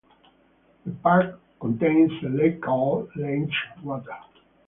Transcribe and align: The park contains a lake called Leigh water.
The 0.83 0.93
park 0.93 1.39
contains 1.59 2.11
a 2.23 2.29
lake 2.29 2.59
called 2.59 3.11
Leigh 3.15 3.47
water. 3.83 4.17